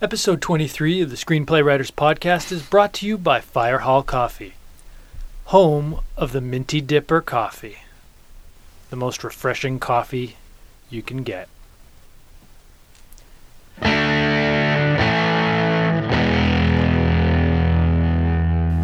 [0.00, 4.54] Episode 23 of the Screenplay Writers Podcast is brought to you by Fire Hall Coffee,
[5.46, 7.78] home of the Minty Dipper coffee,
[8.90, 10.36] the most refreshing coffee
[10.88, 11.48] you can get.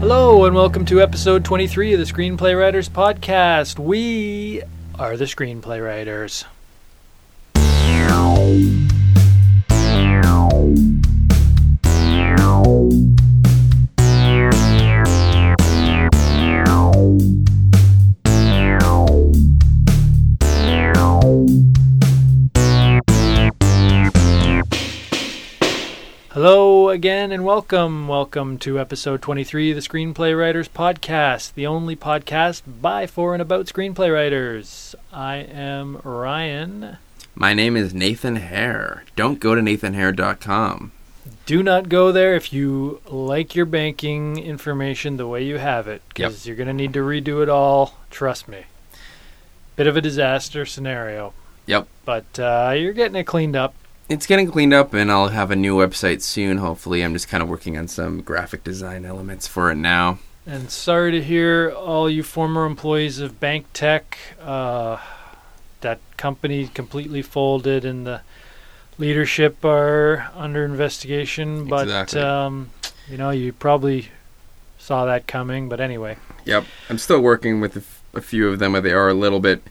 [0.00, 3.78] Hello, and welcome to episode 23 of the Screenplay Writers Podcast.
[3.78, 4.62] We
[4.98, 6.44] are the Screenplay Writers.
[27.04, 28.08] Again and welcome.
[28.08, 33.42] Welcome to episode 23 of the Screenplay Writers Podcast, the only podcast by, for, and
[33.42, 34.94] about screenplay writers.
[35.12, 36.96] I am Ryan.
[37.34, 39.04] My name is Nathan Hare.
[39.16, 40.92] Don't go to nathanhare.com.
[41.44, 46.00] Do not go there if you like your banking information the way you have it,
[46.08, 47.98] because you're going to need to redo it all.
[48.08, 48.64] Trust me.
[49.76, 51.34] Bit of a disaster scenario,
[51.66, 51.86] Yep.
[52.06, 53.74] but uh, you're getting it cleaned up.
[54.08, 57.02] It's getting cleaned up and I'll have a new website soon, hopefully.
[57.02, 60.18] I'm just kind of working on some graphic design elements for it now.
[60.46, 64.18] And sorry to hear all you former employees of Bank Tech.
[64.42, 64.98] Uh,
[65.80, 68.20] that company completely folded, and the
[68.98, 71.66] leadership are under investigation.
[71.66, 72.20] But Exactly.
[72.20, 72.70] um,
[73.08, 74.10] you know, you probably
[74.78, 75.70] saw that coming.
[75.70, 76.64] But anyway, Yep.
[76.90, 79.40] I'm still working with a, f- a few of them, but they are a little
[79.40, 79.62] bit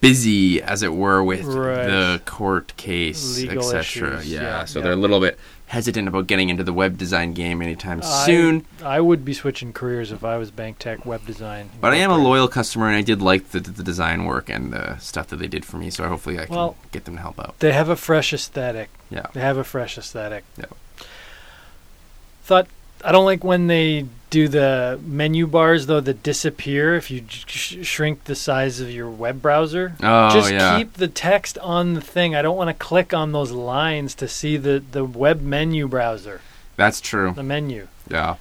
[0.00, 1.86] busy, as it were, with Right.
[1.86, 4.22] the court case, etc.
[4.24, 4.82] Yeah, yeah, so yeah.
[4.84, 8.64] they're a little bit hesitant about getting into the web design game anytime I- soon.
[8.82, 11.68] I would be switching careers if I was Bank Tech Web Design.
[11.80, 14.72] But I am a loyal customer, and I did like the, the design work and
[14.72, 15.90] the stuff that they did for me.
[15.90, 17.58] So hopefully, I can Well- get them to help out.
[17.58, 18.88] They have a fresh aesthetic.
[19.10, 19.26] Yeah.
[19.34, 20.44] They have a fresh aesthetic.
[20.56, 20.64] Yeah.
[22.44, 22.66] Thought
[23.04, 27.76] I don't like when they do the menu bars though that disappear if you sh-
[27.82, 29.94] shrink the size of your web browser.
[30.02, 32.34] Oh Just yeah, keep the text on the thing.
[32.34, 36.40] I don't want to click on those lines to see the the web menu browser,
[36.76, 37.32] that's true.
[37.32, 37.88] the menu.
[38.10, 38.36] Yeah.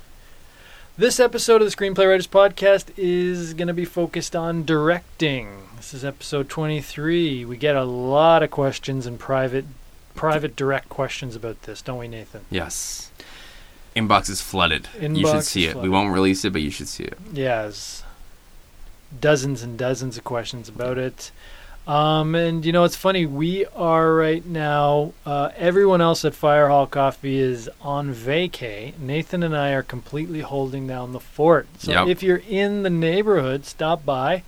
[0.98, 5.68] This episode of the Screenplay Writers Podcast is going to be focused on directing.
[5.76, 7.46] This is episode 23.
[7.46, 9.66] We get a lot of questions and private
[10.16, 12.46] private direct questions about this, don't we, Nathan?
[12.50, 13.12] Yes.
[13.98, 14.88] Inbox is flooded.
[15.02, 15.76] you should see it.
[15.76, 17.18] We won't release it, but you should see it.
[17.34, 18.04] Yes.
[19.20, 21.32] Dozens and dozens of questions about it.
[21.88, 23.26] Um, and you know, it's funny.
[23.26, 25.14] We are right now.
[25.26, 28.98] Uh, everyone else at Firehall Coffee is on vacay.
[29.00, 31.68] Nathan and I are completely holding down the fort.
[31.78, 32.08] So Yep.
[32.10, 34.44] if you're in the neighborhood, stop by.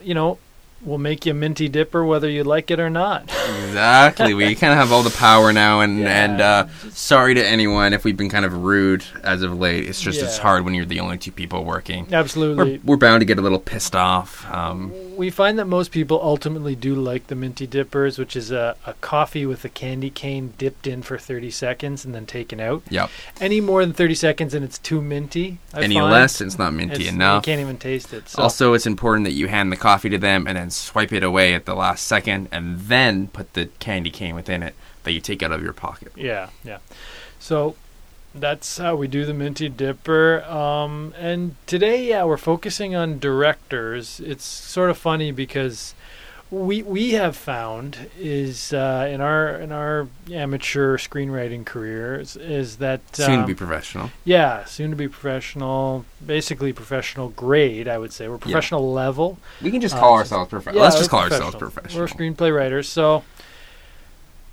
[0.00, 0.38] You know,
[0.84, 3.30] we'll make you a minty dipper whether you like it or not.
[3.66, 4.34] Exactly.
[4.34, 6.24] we kind of have all the power now, and Yeah.
[6.24, 9.88] and uh, sorry to anyone if we've been kind of rude as of late.
[9.88, 12.06] It's just it's hard when you're the only two people working.
[12.12, 12.78] Absolutely.
[12.78, 14.50] We're, we're bound to get a little pissed off.
[14.52, 18.76] Um, we find that most people ultimately do like the minty dippers, which is a,
[18.86, 22.82] a coffee with a candy cane dipped in for 30 seconds and then taken out.
[22.90, 23.10] yep.
[23.40, 25.58] Any more than 30 seconds and it's too minty.
[25.74, 26.10] I Any find.
[26.10, 27.46] less, it's not minty It's- enough.
[27.46, 28.28] You can't even taste it.
[28.28, 28.42] So.
[28.42, 31.54] Also, it's important that you hand the coffee to them and then swipe it away
[31.54, 34.74] at the last second, and then put the candy cane within it
[35.04, 36.12] that you take out of your pocket.
[36.16, 36.78] yeah, yeah.
[37.38, 37.74] So
[38.34, 40.42] that's how we do the minty dipper.
[40.44, 44.20] Um, and today, yeah, we're focusing on directors.
[44.20, 45.94] It's sort of funny because
[46.52, 53.00] we we have found is uh, in our in our amateur screenwriting careers is that
[53.16, 54.10] Soon to be um, professional.
[54.24, 59.70] yeah soon to be professional basically professional grade I would say we're professional level We
[59.70, 60.76] can just Uh, call ourselves professional.
[60.82, 61.70] Yeah, Let's just call ourselves professional.
[61.70, 62.02] professional.
[62.02, 63.24] We're screenplay writers, so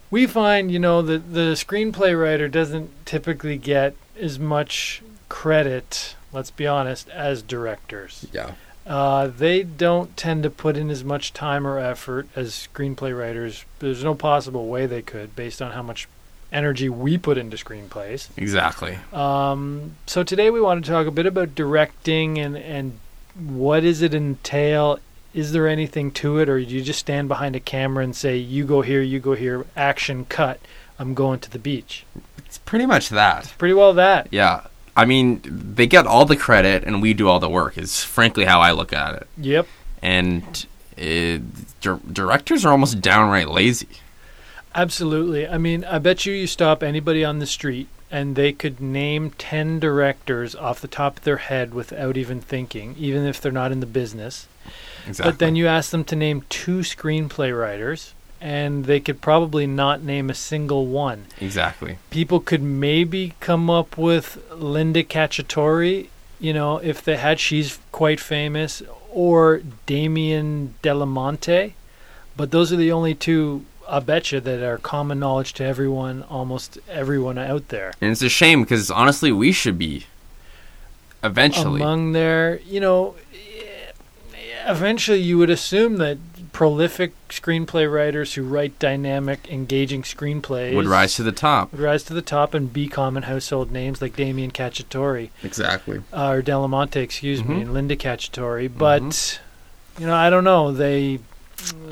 [0.10, 6.16] we find you know that the screenplay writer doesn't typically get as much credit.
[6.32, 8.26] Let's be honest, as directors.
[8.32, 8.52] yeah.
[8.90, 13.64] Uh, they don't tend to put in as much time or effort as screenplay writers.
[13.78, 16.08] There's no possible way they could, based on how much
[16.52, 18.30] energy we put into screenplays.
[18.36, 18.98] Exactly.
[19.14, 23.00] Um, so today we want to talk a bit about directing and and
[23.40, 25.00] what does it entail?
[25.34, 28.38] Is there anything to it, or do you just stand behind a camera and say,
[28.38, 30.60] "You go here, you go here, action, cut.
[30.98, 32.06] I'm going to the beach."
[32.40, 33.54] It's pretty much that.
[33.60, 34.28] Pretty well that.
[34.32, 34.64] Yeah.
[35.00, 38.44] I mean, they get all the credit and we do all the work, is frankly
[38.44, 39.28] how I look at it.
[39.38, 39.68] Yep.
[40.02, 40.66] And
[40.98, 41.40] uh,
[41.80, 43.88] dir- directors are almost downright lazy.
[44.76, 45.48] Absolutely.
[45.48, 49.32] I mean, I bet you you stop anybody on the street and they could name
[49.32, 53.72] 10 directors off the top of their head without even thinking, even if they're not
[53.72, 54.48] in the business.
[55.08, 55.32] Exactly.
[55.32, 60.02] But then you ask them to name two screenplay writers, and they could probably not
[60.02, 61.26] name a single one.
[61.40, 61.98] Exactly.
[62.10, 66.08] People could maybe come up with Linda Cacciatore,
[66.40, 68.82] you know, if they had, she's quite famous,
[69.12, 71.74] or Damien Delamonte,
[72.38, 73.66] but those are the only two.
[73.88, 77.92] I betcha that are common knowledge to everyone, almost everyone out there.
[78.00, 80.06] And it's a shame because honestly, we should be
[81.24, 81.82] eventually.
[81.82, 83.16] among their, you know,
[84.68, 86.20] eventually you would assume that
[86.60, 91.72] prolific screenplay writers who write dynamic, engaging screenplays would rise to the top.
[91.72, 96.02] would rise to the top and be common household names like Damien Cacciatore Exactly.
[96.12, 97.62] uh, or Delamonte, excuse me, Mhm.
[97.62, 98.70] and Linda Cacciatore.
[98.78, 99.40] But
[99.98, 100.74] you know, I don't know.
[100.74, 101.20] They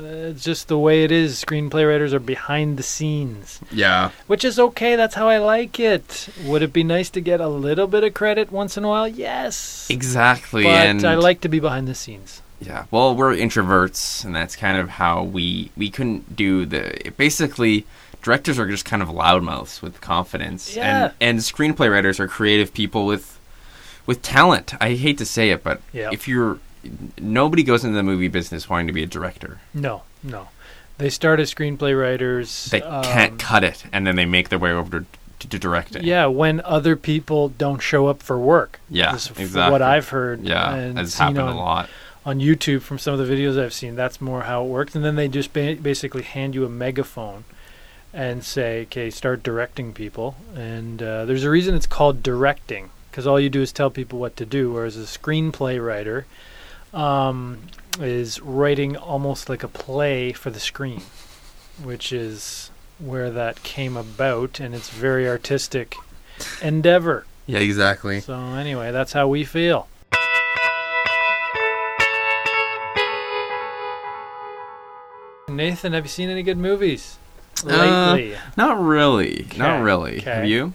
[0.04, 1.42] it's just the way it is.
[1.42, 4.10] Screenplay writers are behind the scenes, Yeah.
[4.26, 4.96] which is okay.
[4.96, 6.28] That's how I like it.
[6.44, 9.08] Would it be nice to get a little bit of credit once in a while?
[9.08, 9.86] Yes.
[9.88, 10.64] Exactly.
[10.64, 12.42] But and I like to be behind the scenes.
[12.60, 17.12] Yeah, well, we're introverts, and that's kind of how we we couldn't do the.
[17.16, 17.86] Basically,
[18.22, 21.04] directors are just kind of loudmouths with confidence, Yeah.
[21.04, 23.38] and and screenplay writers are creative people with
[24.06, 24.74] with talent.
[24.80, 26.10] I hate to say it, but Yeah.
[26.12, 26.58] if you're
[27.20, 29.60] nobody goes into the movie business wanting to be a director.
[29.74, 30.48] No, no.
[30.96, 32.66] They start as screenplay writers.
[32.72, 35.06] They um, can't cut it, and then they make their way over to,
[35.40, 36.02] to, to directing.
[36.04, 38.80] Yeah, when other people don't show up for work.
[38.90, 39.70] Yeah, This is exactly.
[39.72, 40.42] What I've heard.
[40.42, 41.88] yeah, and it's seen happened a lot.
[42.28, 43.96] On YouTube from some of the videos I've seen.
[43.96, 44.94] That's more how it works.
[44.94, 47.44] And then they just ba- basically hand you a megaphone
[48.12, 53.26] and say, "Okay, start directing people." And uh, there's a reason it's called directing because
[53.26, 54.70] all you do is tell people what to do.
[54.70, 56.26] Whereas a screenplay writer
[56.92, 57.60] um,
[57.98, 61.00] is writing almost like a play for the screen,
[61.82, 65.94] which is where that came about, and it's very artistic
[66.60, 67.24] endeavor.
[67.46, 68.20] Yeah, exactly.
[68.20, 69.88] So anyway, that's how we feel.
[75.58, 77.18] Nathan, have you seen any good movies
[77.66, 78.36] Uh, lately?
[78.56, 79.46] Not really.
[79.58, 80.20] Not Okay, really.
[80.20, 80.72] Have you?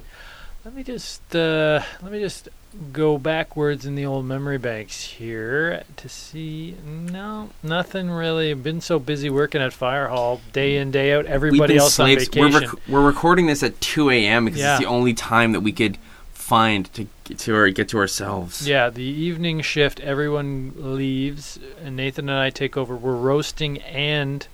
[0.65, 2.49] let me just uh, let me just
[2.91, 6.75] go backwards in the old memory banks here to see.
[6.85, 8.51] No, nothing really.
[8.51, 11.25] I've been so busy working at Fire Hall day in day out.
[11.27, 12.27] Everybody else slaves.
[12.27, 12.51] on vacation.
[12.53, 14.43] We're, rec- we're recording this at 2 a.m.
[14.45, 14.73] because Yeah.
[14.75, 15.97] it's the only time that we could
[16.33, 18.67] find to get to our, get to ourselves.
[18.67, 22.97] Yeah, the evening shift, everyone leaves, and Nathan and I take over.
[22.97, 24.45] We're roasting and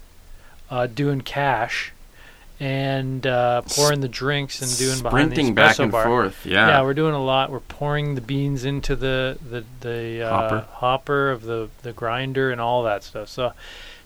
[0.69, 1.91] uh, doing cash,
[2.59, 6.03] and uh, pouring the drinks and doing behind the Sprinting back and bar.
[6.03, 6.45] forth.
[6.45, 6.67] Yeah.
[6.67, 6.81] Yeah.
[6.81, 7.51] we're doing a lot.
[7.51, 10.67] We're pouring the beans into the the the uh, Hopper.
[10.73, 13.29] hopper of the the grinder and all that stuff.
[13.29, 13.53] So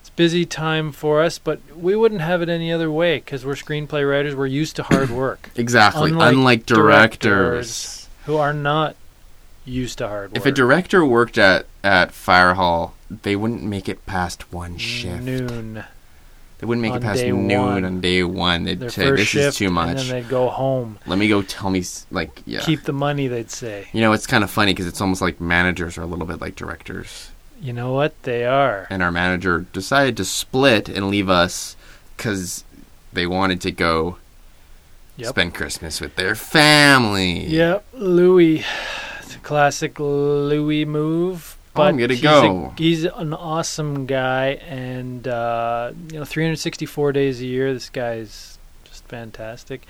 [0.02, 3.54] it's busy time for us, but we wouldn't have it any other way because we're
[3.56, 4.36] screenplay writers.
[4.36, 5.50] We're used to hard work.
[5.56, 6.12] exactly.
[6.12, 8.10] Unlike Unlike, directors, directors.
[8.26, 8.96] who are not
[9.66, 10.38] used to hard work.
[10.38, 15.24] If a director worked at, at Fire Hall, they wouldn't make it past one shift.
[15.24, 15.86] noon.
[16.60, 17.84] They wouldn't make it past noon one.
[17.84, 18.64] on day one.
[18.64, 19.98] They'd their say, first this shift, is too and much.
[19.98, 20.98] then they'd go home.
[21.06, 22.62] Let me go tell me, s- like, yeah.
[22.62, 23.88] Keep the money, they'd say.
[23.92, 26.40] you know, it's kind of funny because it's almost like managers are a little bit
[26.40, 27.32] like directors.
[27.62, 28.22] You know what?
[28.24, 28.88] They are.
[28.90, 31.76] and our manager decided to split and leave us
[32.18, 32.64] because
[33.12, 34.18] they wanted to go
[35.16, 35.30] Yep.
[35.30, 37.46] spend Christmas with their family.
[37.46, 38.64] Yep, Louis.
[39.22, 41.53] It's a classic Louis move.
[41.76, 42.72] Oh, I'm gonna he's go.
[42.76, 47.74] A, he's an awesome guy, and uh, you know, 364 days a year.
[47.74, 49.86] This guy's just fantastic.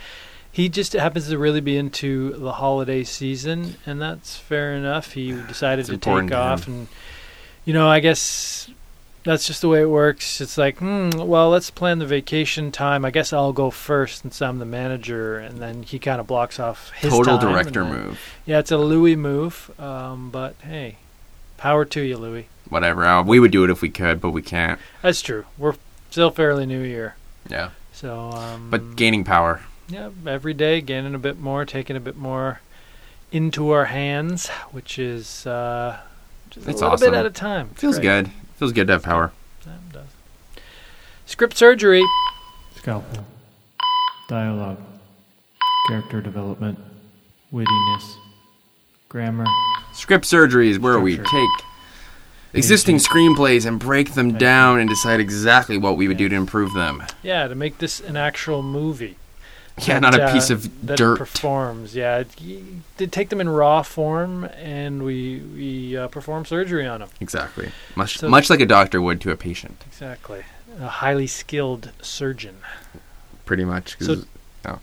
[0.52, 5.14] He just happens to really be into the holiday season, and that's fair enough.
[5.14, 6.88] He decided It's to take to off, and
[7.66, 8.70] you know, I guess
[9.26, 10.40] that's just the way it works.
[10.42, 13.04] It's like, hmm, well, let's plan the vacation time.
[13.04, 16.60] I guess I'll go first since I'm the manager, and then he kind of blocks
[16.60, 18.20] off his Total director then- move.
[18.46, 20.98] Yeah, it's a Louis move, um, but hey,
[21.64, 22.48] power to you, Louis.
[22.68, 23.06] Whatever.
[23.06, 24.80] Uh, we would do it if we could, but we can't.
[25.02, 25.46] That's true.
[25.58, 25.76] We're
[26.12, 27.16] still fairly new here,
[27.50, 27.70] Yeah.
[27.94, 29.62] so um, But gaining power.
[29.88, 32.60] yeah, every day gaining a bit more, taking a bit more
[33.32, 36.00] into our hands, which is uh,
[36.50, 37.12] just It's a little awesome.
[37.12, 37.70] bit at a time.
[37.72, 38.26] It's Feels great.
[38.26, 38.32] good.
[38.58, 39.32] Feels good to have power.
[39.66, 40.08] Yeah, it does.
[41.26, 42.04] Script surgery.
[42.76, 43.26] Scalpel.
[44.28, 44.80] Dialogue.
[45.88, 46.78] Character development.
[47.54, 48.04] Wittiness.
[49.08, 49.46] Grammar.
[49.94, 51.32] Script surgery is where we Structure.
[51.38, 51.66] take
[52.54, 56.74] existing screenplays and break them to and decide exactly what we would do to improve
[56.74, 57.04] them.
[57.22, 59.18] Yeah, to make this an actual movie.
[59.80, 61.18] Yeah, that, not a uh, piece of that dirt.
[61.18, 61.96] performs.
[61.96, 62.24] Yeah,
[62.98, 67.10] to take them in raw form, and we we uh, perform surgery on them.
[67.20, 67.72] Exactly.
[67.96, 69.84] Much So- much like a doctor would to a patient.
[69.88, 70.44] Exactly,
[70.80, 72.58] a highly skilled surgeon.
[73.46, 73.98] Pretty much.
[74.00, 74.24] So-
[74.66, 74.80] oh.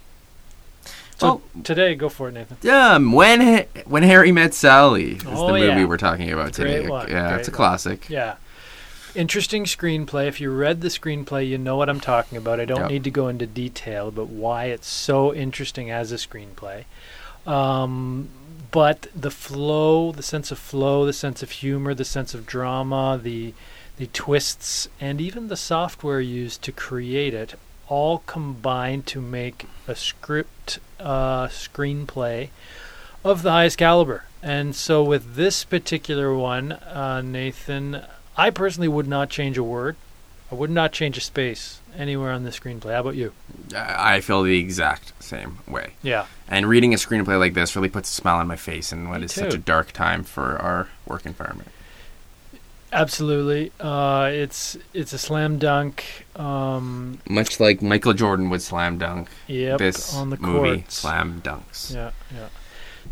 [1.20, 2.70] So Well, today, go for it, Nathan.
[2.70, 5.84] Um, when when Harry met Sally is Oh, the movie yeah.
[5.84, 6.88] we're talking about today.
[6.88, 7.56] one, Yeah, it's a one.
[7.56, 8.08] classic.
[8.08, 8.36] Yeah,
[9.14, 10.28] interesting screenplay.
[10.28, 12.58] If you read the screenplay, you know what I'm talking about.
[12.58, 12.90] I don't Yep.
[12.90, 16.84] need to go into detail about why it's so interesting as a screenplay.
[17.46, 18.28] Um,
[18.70, 23.20] but the flow, the sense of flow, the sense of humor, the sense of drama,
[23.22, 23.52] the
[23.98, 27.56] the twists, and even the software used to create it
[27.90, 32.48] all combine to make a script uh, screenplay
[33.24, 34.24] of the highest caliber.
[34.42, 38.02] And so with this particular one, uh, Nathan,
[38.36, 39.96] I personally would not change a word.
[40.50, 42.92] I would not change a space anywhere on the screenplay.
[42.92, 43.32] How about you?
[43.74, 45.94] I feel the exact same way.
[46.02, 46.26] Yeah.
[46.48, 49.20] And reading a screenplay like this really puts a smile on my face in what
[49.20, 51.70] Me is such a dark time for our work environment.
[52.92, 53.70] Absolutely.
[53.78, 56.26] Uh, it's it's a slam dunk.
[56.36, 60.90] Um, Much like Michael Jordan would slam dunk, yep, this on the movie court.
[60.92, 61.94] slam dunks.
[61.94, 62.48] Yeah, yeah.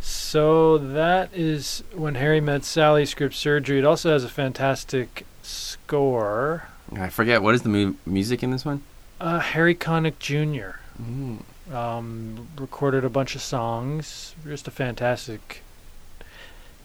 [0.00, 3.06] So that is when Harry met Sally.
[3.06, 3.78] Script surgery.
[3.78, 6.68] It also has a fantastic score.
[6.94, 8.82] I forget what is the mu- music in this one.
[9.20, 10.78] Uh, Harry Connick Jr.
[11.02, 11.42] Mm.
[11.72, 14.34] um, recorded a bunch of songs.
[14.44, 15.62] Just a fantastic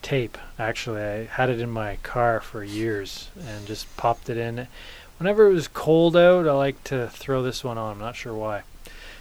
[0.03, 0.37] tape.
[0.59, 4.67] Actually, I had it in my car for years and just popped it in.
[5.17, 7.93] Whenever it was cold out, I like to throw this one on.
[7.93, 8.63] I'm not sure why.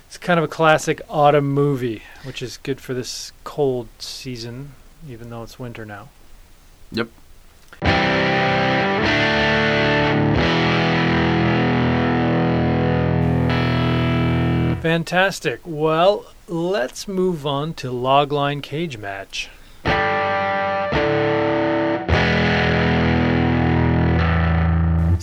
[0.07, 4.73] It's kind of a classic autumn movie, which is good for this cold season,
[5.09, 6.11] even though it's winter now.
[6.91, 7.09] Yep.
[14.83, 15.61] Fantastic.
[15.65, 19.49] Well, let's move on to Logline Cage Match.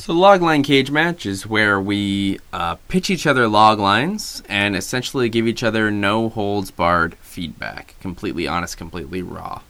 [0.10, 5.30] So logline cage match is where we uh, pitch each other log lines and essentially
[5.30, 9.62] give each other no holds barred feedback, completely honest, completely raw.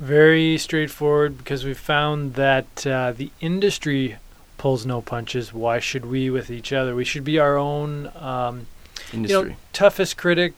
[0.00, 4.16] Very straightforward because we found that uh, the industry
[4.56, 5.52] pulls no punches.
[5.52, 6.94] Why should we with each other?
[6.94, 8.66] We should be our own, um,
[9.12, 9.38] Industry.
[9.42, 10.54] you know, toughest critic.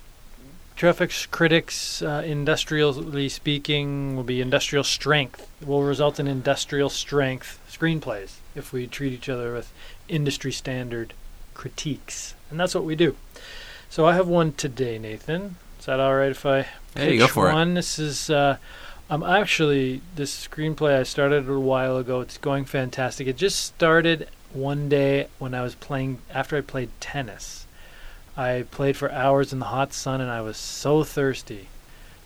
[0.80, 5.46] Toughest critics, uh, industrially speaking, will be industrial strength.
[5.62, 9.70] Will result in industrial strength screenplays if we treat each other with
[10.08, 11.12] industry standard
[11.52, 13.14] critiques, and that's what we do.
[13.90, 15.56] So I have one today, Nathan.
[15.78, 17.74] Is that all right if I Hey, go pitch for it.
[17.74, 18.56] This is uh,
[19.10, 22.22] I'm actually this screenplay I started a while ago.
[22.22, 23.26] It's going fantastic.
[23.26, 27.66] It just started one day when I was playing after I played tennis.
[28.36, 31.68] I played for hours in the hot sun and I was so thirsty.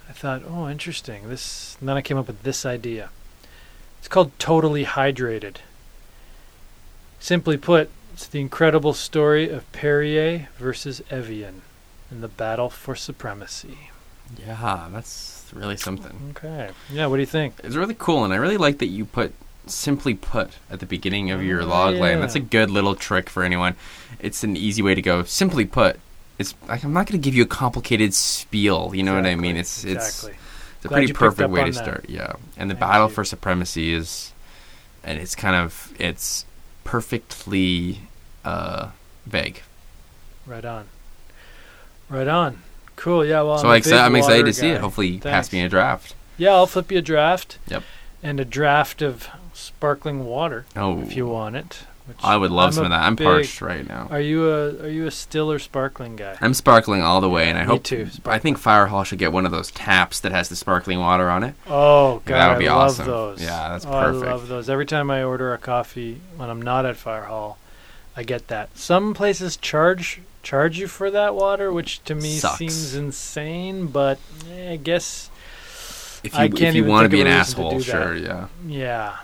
[0.09, 3.11] I thought, "Oh, interesting." This and then I came up with this idea.
[3.99, 5.57] It's called Totally Hydrated.
[7.21, 11.63] Simply put, it's the incredible story of Perrier versus Evian
[12.11, 13.91] in the battle for supremacy.
[14.47, 16.35] yeah, that's really something.
[16.37, 16.71] Okay.
[16.93, 17.55] Yeah, what do you think?
[17.65, 19.33] It's really cool, and I really like that you put
[19.67, 22.21] simply put at the beginning of your Oh, log line.
[22.21, 23.77] That's a good little trick for anyone.
[24.21, 25.23] It's an easy way to go.
[25.25, 25.99] Simply put.
[26.39, 28.93] It's like I'm not going to give you a complicated spiel.
[28.95, 29.57] You know what I mean?
[29.57, 30.33] It's Exactly.
[30.33, 30.41] it's.
[30.77, 31.83] It's a Glad pretty perfect way to that.
[31.85, 32.07] start.
[32.11, 33.15] Yeah, and the Thank battle you.
[33.15, 34.33] for supremacy is,
[35.03, 36.45] and it's kind of it's
[36.85, 38.01] perfectly
[38.45, 38.91] uh,
[39.27, 39.63] vague.
[40.47, 40.87] Right on.
[42.11, 42.59] Right on.
[42.97, 43.25] Cool.
[43.25, 43.43] Yeah.
[43.43, 44.81] Well, so I'm, exci- I'm excited to see it.
[44.81, 46.15] Hopefully, you pass me a draft.
[46.37, 47.59] Yeah, I'll flip you a draft.
[47.69, 47.83] Yep.
[48.23, 51.81] And a draft of sparkling water Oh, if you want it.
[52.07, 53.01] Which I would love I'm some of that.
[53.01, 54.09] I'm big- parched right now.
[54.11, 56.37] Are you a Are you a still or sparkling guy?
[56.43, 57.83] I'm sparkling all the way, and I Me hope.
[57.85, 60.99] too, I think Fire Hall should get one of those taps that has the sparkling
[60.99, 61.55] water on it.
[61.67, 63.41] Oh god, That would be I love those.
[63.43, 64.27] Yeah, that's oh, perfect.
[64.27, 64.69] I love those.
[64.69, 67.57] Every time I order a coffee when I'm not at Fire Hall,
[68.15, 68.77] I get that.
[68.77, 72.59] Some places charge charge you for that water, which to me Sucks.
[72.59, 73.87] seems insane.
[73.87, 74.19] But
[74.53, 75.31] eh, I guess
[76.23, 78.49] If you I can't you even want to be an asshole, sure, yeah.
[78.67, 79.17] Yeah,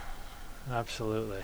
[0.70, 1.42] absolutely.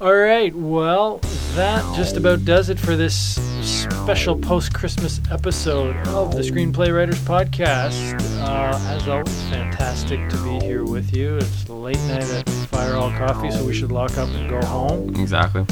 [0.00, 1.18] All right, well,
[1.54, 3.14] that just about does it for this
[3.62, 8.18] special post Christmas episode of the Screenplay Writers Podcast.
[8.40, 11.36] Uh, as always, fantastic to be here with you.
[11.36, 15.14] It's late night at Fire Hall Coffee, so we should lock up and go home.
[15.16, 15.66] Exactly.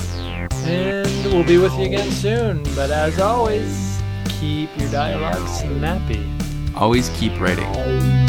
[0.66, 2.62] And we'll be with you again soon.
[2.75, 3.98] But as always,
[4.40, 6.28] keep your dialogue snappy.
[6.76, 8.27] Always keep writing.